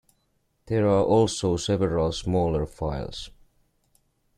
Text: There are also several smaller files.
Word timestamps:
There 0.65 0.87
are 0.87 1.03
also 1.03 1.57
several 1.57 2.11
smaller 2.11 2.65
files. 2.65 3.29